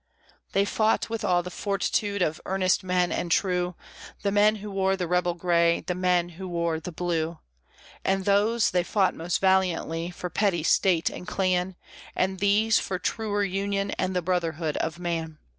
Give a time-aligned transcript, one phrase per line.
[0.53, 3.75] They fought with all the fortitude of earnest men and true
[4.23, 7.37] The men who wore the rebel gray, the men who wore the blue;
[8.03, 11.75] And those, they fought most valiantly for petty state and clan,
[12.15, 15.37] And these, for truer Union and the brotherhood of man.